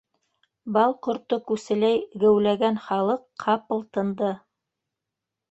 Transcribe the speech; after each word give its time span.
Бал 0.77 0.95
ҡорто 1.07 1.37
күселәй 1.51 1.99
геүләгән 2.23 2.81
халыҡ 2.87 3.23
ҡапыл 3.45 3.85
тынды. 3.99 4.33